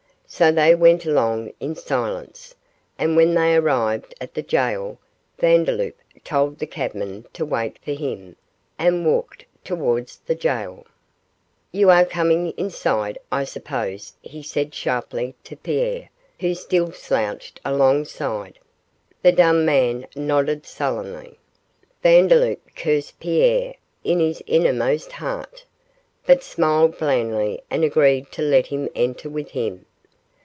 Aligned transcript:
So 0.33 0.49
they 0.49 0.73
went 0.75 1.05
along 1.05 1.51
in 1.59 1.75
silence, 1.75 2.55
and 2.97 3.17
when 3.17 3.33
they 3.33 3.53
arrived 3.53 4.15
at 4.21 4.33
the 4.33 4.41
gaol 4.41 4.97
Vandeloup 5.37 5.97
told 6.23 6.57
the 6.57 6.65
cabman 6.65 7.25
to 7.33 7.43
wait 7.45 7.77
for 7.83 7.91
him, 7.91 8.37
and 8.79 9.05
walked 9.05 9.43
towards 9.65 10.19
the 10.19 10.33
gaol. 10.33 10.85
'You 11.73 11.89
are 11.89 12.05
coming 12.05 12.51
inside, 12.51 13.17
I 13.29 13.43
suppose,' 13.43 14.13
he 14.21 14.41
said, 14.41 14.73
sharply, 14.73 15.35
to 15.43 15.57
Pierre, 15.57 16.09
who 16.39 16.55
still 16.55 16.93
slouched 16.93 17.59
alongside. 17.65 18.57
The 19.21 19.33
dumb 19.33 19.65
man 19.65 20.07
nodded 20.15 20.65
sullenly. 20.65 21.39
Vandeloup 22.01 22.61
cursed 22.73 23.19
Pierre 23.19 23.75
in 24.05 24.21
his 24.21 24.41
innermost 24.47 25.11
heart, 25.11 25.65
but 26.25 26.41
smiled 26.41 26.97
blandly 26.97 27.61
and 27.69 27.83
agreed 27.83 28.31
to 28.31 28.41
let 28.41 28.67
him 28.67 28.87
enter 28.95 29.29
with 29.29 29.49
him. 29.51 29.85